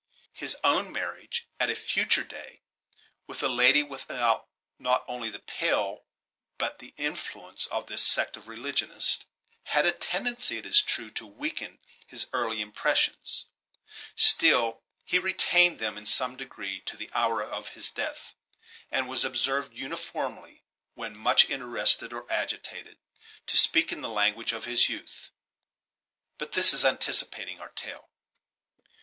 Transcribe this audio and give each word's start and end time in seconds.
His 0.33 0.57
own 0.63 0.91
marriage 0.91 1.45
at 1.59 1.69
a 1.69 1.75
future 1.75 2.23
day 2.23 2.61
with 3.27 3.43
a 3.43 3.47
lady 3.47 3.83
without 3.83 4.47
not 4.79 5.05
only 5.07 5.29
the 5.29 5.37
pale, 5.37 6.05
but 6.57 6.79
the 6.79 6.95
influence, 6.97 7.67
of 7.67 7.85
this 7.85 8.01
sect 8.01 8.35
of 8.35 8.47
religionists, 8.47 9.23
had 9.65 9.85
a 9.85 9.91
tendency, 9.91 10.57
it 10.57 10.65
is 10.65 10.81
true, 10.81 11.11
to 11.11 11.27
weaken 11.27 11.77
his 12.07 12.25
early 12.33 12.61
impressions; 12.61 13.45
still 14.15 14.81
he 15.05 15.19
retained 15.19 15.77
them 15.77 15.99
in 15.99 16.07
some 16.07 16.35
degree 16.35 16.79
to 16.87 16.97
the 16.97 17.11
hour 17.13 17.43
of 17.43 17.69
his 17.77 17.91
death, 17.91 18.33
and 18.89 19.07
was 19.07 19.23
observed 19.23 19.71
uniformly, 19.71 20.63
when 20.95 21.15
much 21.15 21.47
interested 21.47 22.11
or 22.11 22.25
agitated, 22.27 22.97
to 23.45 23.55
speak 23.55 23.91
in 23.91 24.01
the 24.01 24.09
language 24.09 24.51
of 24.51 24.65
his 24.65 24.89
youth. 24.89 25.29
But 26.39 26.53
this 26.53 26.73
is 26.73 26.83
anticipating 26.83 27.59
our 27.61 27.69
tale. 27.69 28.09